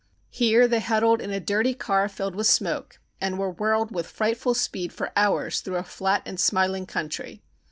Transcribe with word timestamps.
Here 0.31 0.67
they 0.67 0.79
huddled 0.79 1.21
in 1.21 1.29
a 1.29 1.39
dirty 1.39 1.75
car 1.75 2.09
filled 2.09 2.33
with 2.33 2.47
smoke 2.47 2.97
and 3.21 3.37
were 3.37 3.51
whirled 3.51 3.91
with 3.91 4.07
frightful 4.07 4.55
speed 4.55 4.91
for 4.91 5.11
hours 5.15 5.61
through 5.61 5.75
a 5.77 5.83
flat 5.83 6.23
and 6.25 6.39
smiling 6.39 6.87
country. 6.87 7.43